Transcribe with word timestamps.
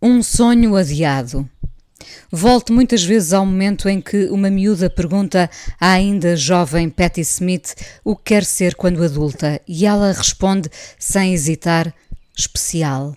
Um 0.00 0.22
sonho 0.22 0.76
adiado. 0.76 1.48
Volto 2.30 2.72
muitas 2.72 3.02
vezes 3.02 3.32
ao 3.32 3.44
momento 3.44 3.88
em 3.88 4.00
que 4.00 4.26
uma 4.26 4.48
miúda 4.48 4.88
pergunta 4.88 5.50
à 5.80 5.90
ainda 5.90 6.36
jovem 6.36 6.88
Patty 6.88 7.22
Smith 7.22 7.74
o 8.04 8.14
que 8.14 8.22
quer 8.26 8.44
ser 8.44 8.76
quando 8.76 9.02
adulta 9.02 9.60
e 9.66 9.84
ela 9.84 10.12
responde 10.12 10.70
sem 11.00 11.34
hesitar: 11.34 11.92
especial. 12.36 13.16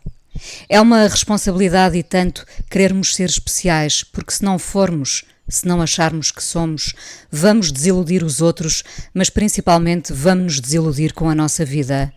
É 0.67 0.81
uma 0.81 1.07
responsabilidade 1.07 1.99
e 1.99 2.01
tanto 2.01 2.47
querermos 2.67 3.13
ser 3.13 3.29
especiais, 3.29 4.03
porque 4.03 4.33
se 4.33 4.43
não 4.43 4.57
formos, 4.57 5.23
se 5.47 5.67
não 5.67 5.83
acharmos 5.83 6.31
que 6.31 6.43
somos, 6.43 6.95
vamos 7.29 7.71
desiludir 7.71 8.23
os 8.23 8.41
outros, 8.41 8.83
mas 9.13 9.29
principalmente 9.29 10.11
vamos 10.11 10.45
nos 10.45 10.59
desiludir 10.59 11.13
com 11.13 11.29
a 11.29 11.35
nossa 11.35 11.63
vida. 11.63 12.11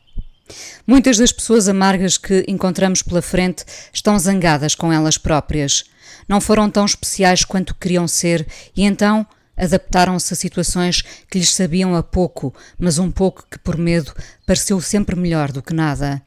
Muitas 0.86 1.16
das 1.16 1.32
pessoas 1.32 1.68
amargas 1.68 2.18
que 2.18 2.44
encontramos 2.46 3.02
pela 3.02 3.22
frente 3.22 3.64
estão 3.92 4.18
zangadas 4.18 4.74
com 4.74 4.92
elas 4.92 5.16
próprias. 5.16 5.84
Não 6.28 6.40
foram 6.40 6.70
tão 6.70 6.84
especiais 6.84 7.44
quanto 7.44 7.74
queriam 7.74 8.06
ser 8.06 8.46
e 8.76 8.82
então 8.82 9.26
adaptaram-se 9.56 10.32
a 10.34 10.36
situações 10.36 11.02
que 11.30 11.38
lhes 11.38 11.54
sabiam 11.54 11.94
a 11.94 12.02
pouco, 12.02 12.52
mas 12.78 12.98
um 12.98 13.10
pouco 13.10 13.46
que 13.50 13.58
por 13.58 13.76
medo 13.78 14.12
pareceu 14.46 14.80
sempre 14.80 15.16
melhor 15.16 15.52
do 15.52 15.62
que 15.62 15.72
nada. 15.72 16.20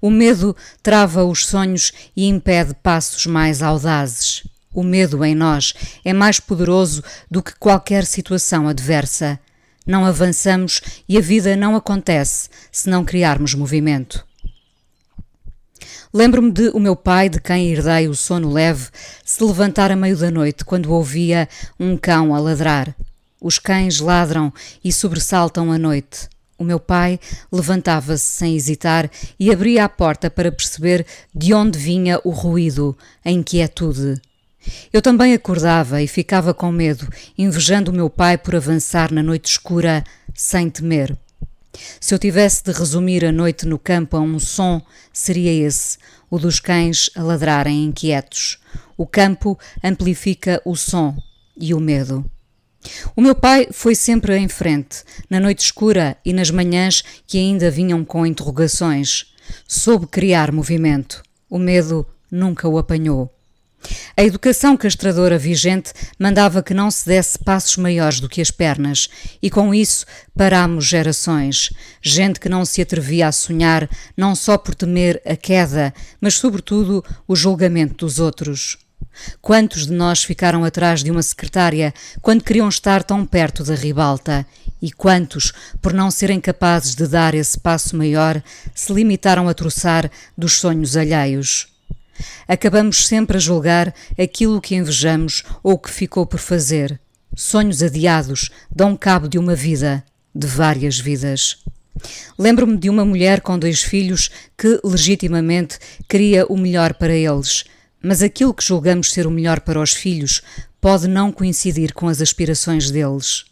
O 0.00 0.10
medo 0.10 0.54
trava 0.82 1.24
os 1.24 1.46
sonhos 1.46 1.92
e 2.14 2.26
impede 2.26 2.74
passos 2.74 3.26
mais 3.26 3.62
audazes. 3.62 4.46
O 4.72 4.82
medo 4.82 5.24
em 5.24 5.34
nós 5.34 5.74
é 6.04 6.12
mais 6.12 6.40
poderoso 6.40 7.02
do 7.30 7.42
que 7.42 7.54
qualquer 7.58 8.04
situação 8.04 8.68
adversa. 8.68 9.38
Não 9.86 10.04
avançamos 10.04 10.80
e 11.08 11.18
a 11.18 11.20
vida 11.20 11.56
não 11.56 11.74
acontece 11.74 12.48
se 12.70 12.88
não 12.88 13.04
criarmos 13.04 13.54
movimento. 13.54 14.24
Lembro-me 16.14 16.52
de 16.52 16.68
o 16.68 16.78
meu 16.78 16.94
pai, 16.94 17.28
de 17.28 17.40
quem 17.40 17.72
herdei 17.72 18.06
o 18.06 18.14
sono 18.14 18.52
leve, 18.52 18.88
se 19.24 19.42
levantar 19.42 19.90
a 19.90 19.96
meio 19.96 20.16
da 20.16 20.30
noite 20.30 20.64
quando 20.64 20.92
ouvia 20.92 21.48
um 21.80 21.96
cão 21.96 22.34
a 22.34 22.38
ladrar. 22.38 22.94
Os 23.40 23.58
cães 23.58 23.98
ladram 23.98 24.52
e 24.84 24.92
sobressaltam 24.92 25.72
à 25.72 25.78
noite. 25.78 26.28
O 26.58 26.64
meu 26.64 26.78
pai 26.78 27.18
levantava-se 27.50 28.24
sem 28.24 28.54
hesitar 28.54 29.10
e 29.40 29.50
abria 29.50 29.84
a 29.84 29.88
porta 29.88 30.30
para 30.30 30.52
perceber 30.52 31.04
de 31.34 31.52
onde 31.52 31.78
vinha 31.78 32.20
o 32.22 32.30
ruído, 32.30 32.96
a 33.24 33.30
inquietude. 33.30 34.20
Eu 34.92 35.02
também 35.02 35.34
acordava 35.34 36.02
e 36.02 36.08
ficava 36.08 36.54
com 36.54 36.70
medo, 36.70 37.08
invejando 37.36 37.90
o 37.90 37.94
meu 37.94 38.08
pai 38.08 38.38
por 38.38 38.54
avançar 38.54 39.12
na 39.12 39.22
noite 39.22 39.50
escura 39.50 40.04
sem 40.34 40.70
temer. 40.70 41.16
Se 42.00 42.14
eu 42.14 42.18
tivesse 42.18 42.64
de 42.64 42.72
resumir 42.72 43.24
a 43.24 43.32
noite 43.32 43.66
no 43.66 43.78
campo 43.78 44.16
a 44.16 44.20
um 44.20 44.38
som, 44.38 44.80
seria 45.12 45.52
esse, 45.52 45.98
o 46.30 46.38
dos 46.38 46.60
cães 46.60 47.10
a 47.16 47.22
ladrarem 47.22 47.84
inquietos. 47.84 48.58
O 48.96 49.06
campo 49.06 49.58
amplifica 49.82 50.60
o 50.64 50.76
som 50.76 51.16
e 51.56 51.74
o 51.74 51.80
medo. 51.80 52.24
O 53.14 53.20
meu 53.20 53.34
pai 53.34 53.68
foi 53.70 53.94
sempre 53.94 54.36
em 54.36 54.48
frente, 54.48 55.04
na 55.30 55.38
noite 55.38 55.60
escura 55.60 56.16
e 56.24 56.32
nas 56.32 56.50
manhãs 56.50 57.02
que 57.26 57.38
ainda 57.38 57.70
vinham 57.70 58.04
com 58.04 58.26
interrogações. 58.26 59.32
Soube 59.66 60.06
criar 60.06 60.52
movimento. 60.52 61.22
O 61.48 61.58
medo 61.58 62.06
nunca 62.30 62.68
o 62.68 62.78
apanhou. 62.78 63.32
A 64.16 64.22
educação 64.22 64.76
castradora 64.76 65.38
vigente 65.38 65.92
mandava 66.18 66.62
que 66.62 66.74
não 66.74 66.90
se 66.90 67.06
desse 67.06 67.38
passos 67.38 67.76
maiores 67.76 68.20
do 68.20 68.28
que 68.28 68.40
as 68.40 68.50
pernas, 68.50 69.08
e 69.42 69.50
com 69.50 69.74
isso 69.74 70.06
parámos 70.36 70.84
gerações. 70.84 71.72
Gente 72.00 72.38
que 72.38 72.48
não 72.48 72.64
se 72.64 72.82
atrevia 72.82 73.28
a 73.28 73.32
sonhar, 73.32 73.88
não 74.16 74.34
só 74.34 74.56
por 74.58 74.74
temer 74.74 75.20
a 75.26 75.36
queda, 75.36 75.92
mas 76.20 76.34
sobretudo 76.34 77.04
o 77.26 77.34
julgamento 77.34 78.06
dos 78.06 78.18
outros. 78.18 78.78
Quantos 79.40 79.86
de 79.86 79.92
nós 79.92 80.24
ficaram 80.24 80.64
atrás 80.64 81.02
de 81.02 81.10
uma 81.10 81.22
secretária 81.22 81.92
quando 82.20 82.44
queriam 82.44 82.68
estar 82.68 83.02
tão 83.02 83.26
perto 83.26 83.64
da 83.64 83.74
ribalta? 83.74 84.46
E 84.80 84.90
quantos, 84.90 85.52
por 85.80 85.92
não 85.92 86.10
serem 86.10 86.40
capazes 86.40 86.94
de 86.94 87.06
dar 87.06 87.34
esse 87.34 87.58
passo 87.58 87.96
maior, 87.96 88.42
se 88.74 88.92
limitaram 88.92 89.48
a 89.48 89.54
troçar 89.54 90.10
dos 90.36 90.54
sonhos 90.54 90.96
alheios? 90.96 91.71
Acabamos 92.46 93.06
sempre 93.06 93.36
a 93.36 93.40
julgar 93.40 93.94
aquilo 94.18 94.60
que 94.60 94.74
invejamos 94.74 95.42
ou 95.62 95.78
que 95.78 95.90
ficou 95.90 96.26
por 96.26 96.38
fazer. 96.38 97.00
Sonhos 97.34 97.82
adiados 97.82 98.50
dão 98.74 98.96
cabo 98.96 99.28
de 99.28 99.38
uma 99.38 99.54
vida, 99.54 100.04
de 100.34 100.46
várias 100.46 100.98
vidas. 100.98 101.62
Lembro-me 102.38 102.76
de 102.76 102.90
uma 102.90 103.04
mulher 103.04 103.40
com 103.40 103.58
dois 103.58 103.82
filhos 103.82 104.30
que, 104.56 104.80
legitimamente, 104.82 105.78
queria 106.08 106.46
o 106.46 106.56
melhor 106.56 106.94
para 106.94 107.14
eles, 107.14 107.64
mas 108.02 108.22
aquilo 108.22 108.54
que 108.54 108.64
julgamos 108.64 109.12
ser 109.12 109.26
o 109.26 109.30
melhor 109.30 109.60
para 109.60 109.80
os 109.80 109.92
filhos 109.92 110.42
pode 110.80 111.06
não 111.06 111.30
coincidir 111.30 111.92
com 111.92 112.08
as 112.08 112.20
aspirações 112.20 112.90
deles. 112.90 113.44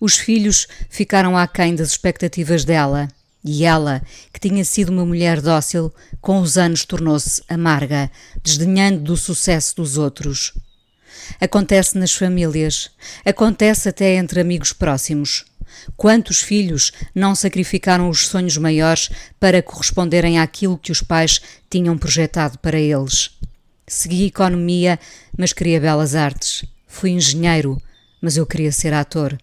Os 0.00 0.16
filhos 0.16 0.66
ficaram 0.88 1.36
aquém 1.36 1.74
das 1.74 1.88
expectativas 1.90 2.64
dela 2.64 3.08
e 3.44 3.64
ela, 3.64 4.00
que 4.32 4.40
tinha 4.40 4.64
sido 4.64 4.90
uma 4.90 5.04
mulher 5.04 5.40
dócil, 5.40 5.92
com 6.20 6.40
os 6.40 6.56
anos 6.56 6.84
tornou-se 6.84 7.42
amarga, 7.48 8.10
desdenhando 8.42 9.00
do 9.00 9.16
sucesso 9.16 9.76
dos 9.76 9.98
outros. 9.98 10.54
Acontece 11.38 11.98
nas 11.98 12.14
famílias, 12.14 12.90
acontece 13.24 13.88
até 13.88 14.14
entre 14.14 14.40
amigos 14.40 14.72
próximos. 14.72 15.44
Quantos 15.96 16.40
filhos 16.40 16.92
não 17.14 17.34
sacrificaram 17.34 18.08
os 18.08 18.26
sonhos 18.26 18.56
maiores 18.56 19.10
para 19.38 19.62
corresponderem 19.62 20.38
àquilo 20.38 20.78
que 20.78 20.92
os 20.92 21.02
pais 21.02 21.40
tinham 21.68 21.98
projetado 21.98 22.58
para 22.58 22.78
eles? 22.78 23.30
Segui 23.86 24.26
economia, 24.26 24.98
mas 25.36 25.52
queria 25.52 25.80
belas 25.80 26.14
artes. 26.14 26.64
Fui 26.86 27.10
engenheiro, 27.10 27.80
mas 28.20 28.36
eu 28.36 28.46
queria 28.46 28.72
ser 28.72 28.94
ator. 28.94 29.36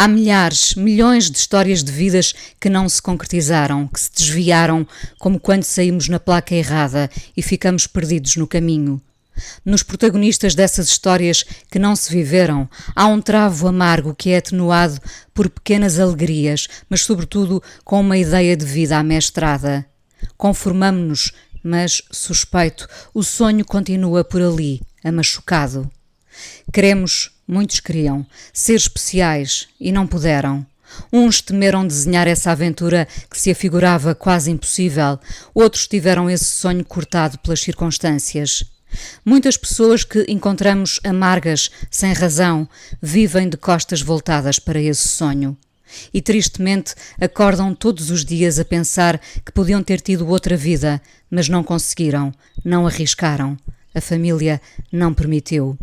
Há 0.00 0.06
milhares, 0.06 0.76
milhões 0.76 1.28
de 1.28 1.36
histórias 1.36 1.82
de 1.82 1.90
vidas 1.90 2.32
que 2.60 2.70
não 2.70 2.88
se 2.88 3.02
concretizaram, 3.02 3.88
que 3.88 3.98
se 3.98 4.12
desviaram, 4.12 4.86
como 5.18 5.40
quando 5.40 5.64
saímos 5.64 6.08
na 6.08 6.20
placa 6.20 6.54
errada 6.54 7.10
e 7.36 7.42
ficamos 7.42 7.84
perdidos 7.88 8.36
no 8.36 8.46
caminho. 8.46 9.02
Nos 9.64 9.82
protagonistas 9.82 10.54
dessas 10.54 10.86
histórias 10.86 11.44
que 11.68 11.80
não 11.80 11.96
se 11.96 12.12
viveram, 12.12 12.70
há 12.94 13.08
um 13.08 13.20
travo 13.20 13.66
amargo 13.66 14.14
que 14.14 14.30
é 14.30 14.36
atenuado 14.36 15.00
por 15.34 15.50
pequenas 15.50 15.98
alegrias, 15.98 16.68
mas 16.88 17.00
sobretudo 17.00 17.60
com 17.84 18.00
uma 18.00 18.16
ideia 18.16 18.56
de 18.56 18.64
vida 18.64 18.96
amestrada. 18.96 19.84
Conformamo-nos, 20.36 21.32
mas, 21.60 22.02
suspeito, 22.12 22.86
o 23.12 23.24
sonho 23.24 23.64
continua 23.64 24.22
por 24.22 24.40
ali, 24.42 24.80
amachucado. 25.02 25.90
Queremos, 26.72 27.32
muitos 27.48 27.80
queriam, 27.80 28.24
ser 28.52 28.74
especiais 28.74 29.66
e 29.80 29.90
não 29.90 30.06
puderam. 30.06 30.64
Uns 31.12 31.40
temeram 31.40 31.86
desenhar 31.86 32.28
essa 32.28 32.50
aventura 32.50 33.08
que 33.30 33.38
se 33.38 33.50
afigurava 33.50 34.14
quase 34.14 34.50
impossível, 34.50 35.18
outros 35.54 35.88
tiveram 35.88 36.28
esse 36.28 36.44
sonho 36.44 36.84
cortado 36.84 37.38
pelas 37.38 37.60
circunstâncias. 37.60 38.64
Muitas 39.24 39.56
pessoas 39.56 40.04
que 40.04 40.24
encontramos 40.28 40.98
amargas, 41.04 41.70
sem 41.90 42.12
razão, 42.12 42.68
vivem 43.00 43.48
de 43.48 43.56
costas 43.56 44.00
voltadas 44.00 44.58
para 44.58 44.80
esse 44.80 45.08
sonho. 45.08 45.56
E 46.12 46.20
tristemente 46.20 46.94
acordam 47.20 47.74
todos 47.74 48.10
os 48.10 48.24
dias 48.24 48.58
a 48.58 48.64
pensar 48.64 49.20
que 49.44 49.52
podiam 49.52 49.82
ter 49.82 50.00
tido 50.00 50.28
outra 50.28 50.56
vida, 50.56 51.00
mas 51.30 51.48
não 51.48 51.64
conseguiram, 51.64 52.32
não 52.64 52.86
arriscaram. 52.86 53.56
A 53.94 54.00
família 54.00 54.60
não 54.92 55.14
permitiu. 55.14 55.78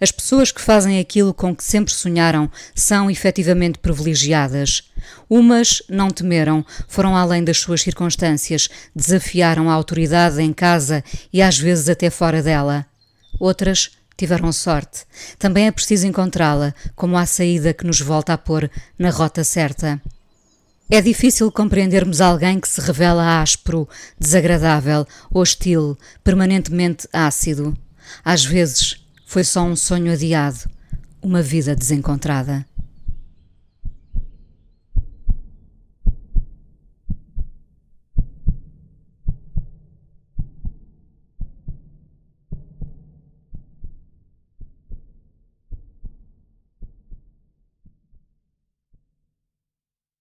As 0.00 0.10
pessoas 0.10 0.50
que 0.50 0.60
fazem 0.60 0.98
aquilo 0.98 1.32
com 1.32 1.54
que 1.54 1.64
sempre 1.64 1.92
sonharam 1.92 2.50
são 2.74 3.10
efetivamente 3.10 3.78
privilegiadas. 3.78 4.90
Umas 5.28 5.82
não 5.88 6.10
temeram, 6.10 6.64
foram 6.88 7.16
além 7.16 7.44
das 7.44 7.58
suas 7.58 7.82
circunstâncias, 7.82 8.68
desafiaram 8.94 9.70
a 9.70 9.74
autoridade 9.74 10.40
em 10.40 10.52
casa 10.52 11.02
e 11.32 11.42
às 11.42 11.58
vezes 11.58 11.88
até 11.88 12.10
fora 12.10 12.42
dela. 12.42 12.86
Outras 13.38 13.90
tiveram 14.16 14.52
sorte. 14.52 15.04
Também 15.38 15.66
é 15.66 15.72
preciso 15.72 16.06
encontrá-la, 16.06 16.74
como 16.94 17.16
a 17.16 17.26
saída 17.26 17.74
que 17.74 17.86
nos 17.86 18.00
volta 18.00 18.32
a 18.32 18.38
pôr 18.38 18.70
na 18.98 19.10
rota 19.10 19.42
certa. 19.42 20.00
É 20.90 21.00
difícil 21.00 21.50
compreendermos 21.50 22.20
alguém 22.20 22.60
que 22.60 22.68
se 22.68 22.80
revela 22.80 23.40
áspero, 23.40 23.88
desagradável, 24.18 25.06
hostil, 25.32 25.98
permanentemente 26.22 27.08
ácido. 27.12 27.76
Às 28.22 28.44
vezes, 28.44 29.03
foi 29.34 29.42
só 29.42 29.64
um 29.64 29.74
sonho 29.74 30.12
adiado, 30.12 30.70
uma 31.20 31.42
vida 31.42 31.74
desencontrada. 31.74 32.64